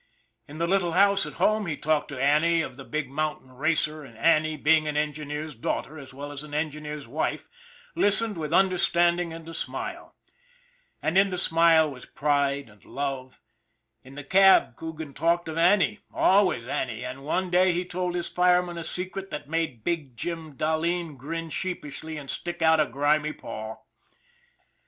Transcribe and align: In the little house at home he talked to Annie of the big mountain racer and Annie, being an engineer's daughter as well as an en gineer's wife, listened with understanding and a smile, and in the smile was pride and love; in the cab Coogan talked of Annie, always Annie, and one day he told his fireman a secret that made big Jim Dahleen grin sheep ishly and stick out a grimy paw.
In 0.47 0.57
the 0.57 0.65
little 0.65 0.93
house 0.93 1.27
at 1.27 1.33
home 1.35 1.67
he 1.67 1.77
talked 1.77 2.07
to 2.09 2.19
Annie 2.19 2.63
of 2.63 2.75
the 2.75 2.83
big 2.83 3.07
mountain 3.07 3.51
racer 3.51 4.03
and 4.03 4.17
Annie, 4.17 4.57
being 4.57 4.87
an 4.87 4.97
engineer's 4.97 5.53
daughter 5.53 5.99
as 5.99 6.11
well 6.11 6.31
as 6.31 6.41
an 6.41 6.55
en 6.55 6.71
gineer's 6.71 7.07
wife, 7.07 7.51
listened 7.95 8.35
with 8.35 8.51
understanding 8.51 9.31
and 9.31 9.47
a 9.47 9.53
smile, 9.53 10.15
and 11.03 11.19
in 11.19 11.29
the 11.29 11.37
smile 11.37 11.91
was 11.91 12.07
pride 12.07 12.67
and 12.67 12.83
love; 12.83 13.39
in 14.03 14.15
the 14.15 14.23
cab 14.23 14.75
Coogan 14.75 15.13
talked 15.13 15.47
of 15.47 15.59
Annie, 15.59 15.99
always 16.11 16.65
Annie, 16.65 17.05
and 17.05 17.23
one 17.23 17.51
day 17.51 17.71
he 17.71 17.85
told 17.85 18.15
his 18.15 18.27
fireman 18.27 18.79
a 18.79 18.83
secret 18.83 19.29
that 19.29 19.49
made 19.49 19.83
big 19.83 20.17
Jim 20.17 20.53
Dahleen 20.57 21.15
grin 21.15 21.49
sheep 21.49 21.83
ishly 21.85 22.19
and 22.19 22.27
stick 22.27 22.63
out 22.63 22.79
a 22.79 22.87
grimy 22.87 23.33
paw. 23.33 23.77